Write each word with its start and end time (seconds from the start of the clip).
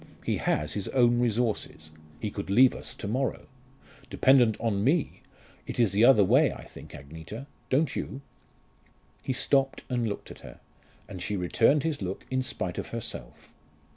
He 0.25 0.37
has 0.37 0.73
his 0.73 0.87
own 0.87 1.19
resources. 1.19 1.91
He 2.19 2.31
could 2.31 2.49
leave 2.49 2.73
us 2.73 2.95
to 2.95 3.07
morrow. 3.07 3.45
Dependent 4.09 4.59
on 4.59 4.83
me! 4.83 5.21
It 5.67 5.79
is 5.79 5.91
the 5.91 6.05
other 6.05 6.23
way, 6.23 6.51
I 6.51 6.63
think, 6.63 6.95
Agneta 6.95 7.45
don't 7.69 7.95
you?" 7.95 8.21
He 9.21 9.31
stopped 9.33 9.83
and 9.89 10.09
looked 10.09 10.31
at 10.31 10.39
her, 10.39 10.59
and 11.07 11.21
she 11.21 11.35
returned 11.37 11.83
his 11.83 12.01
look 12.01 12.25
in 12.31 12.41
spite 12.41 12.79
of 12.79 12.87
herself. 12.87 13.53